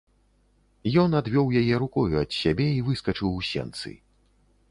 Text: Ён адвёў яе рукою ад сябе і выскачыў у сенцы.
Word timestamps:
Ён 1.01 1.09
адвёў 1.19 1.51
яе 1.61 1.75
рукою 1.83 2.15
ад 2.23 2.31
сябе 2.39 2.67
і 2.77 2.81
выскачыў 2.87 3.29
у 3.43 3.47
сенцы. 3.51 3.95